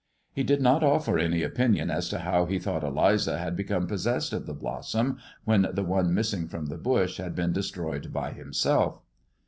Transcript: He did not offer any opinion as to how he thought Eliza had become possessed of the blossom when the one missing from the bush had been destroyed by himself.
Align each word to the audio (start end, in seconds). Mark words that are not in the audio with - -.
He 0.33 0.41
did 0.41 0.61
not 0.63 0.83
offer 0.83 1.19
any 1.19 1.43
opinion 1.43 1.91
as 1.91 2.09
to 2.09 2.17
how 2.17 2.47
he 2.47 2.57
thought 2.57 2.83
Eliza 2.83 3.37
had 3.37 3.55
become 3.55 3.85
possessed 3.85 4.33
of 4.33 4.47
the 4.47 4.53
blossom 4.55 5.19
when 5.45 5.67
the 5.73 5.83
one 5.83 6.11
missing 6.11 6.47
from 6.47 6.65
the 6.69 6.79
bush 6.79 7.17
had 7.17 7.35
been 7.35 7.53
destroyed 7.53 8.11
by 8.11 8.31
himself. 8.31 9.03